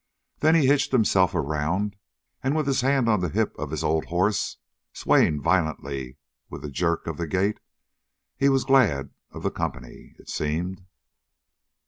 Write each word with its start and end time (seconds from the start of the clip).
Then 0.39 0.55
he 0.55 0.65
hitched 0.65 0.91
himself 0.93 1.35
around, 1.35 1.95
with 2.43 2.65
his 2.65 2.81
hand 2.81 3.07
on 3.07 3.19
the 3.19 3.29
hip 3.29 3.53
of 3.59 3.69
his 3.69 3.83
old 3.83 4.05
horse, 4.05 4.57
swaying 4.93 5.43
violently 5.43 6.17
with 6.49 6.63
the 6.63 6.71
jerk 6.71 7.05
of 7.05 7.17
the 7.17 7.27
gait. 7.27 7.59
He 8.35 8.49
was 8.49 8.63
glad 8.65 9.11
of 9.29 9.43
the 9.43 9.51
company, 9.51 10.15
it 10.17 10.27
seemed. 10.27 10.87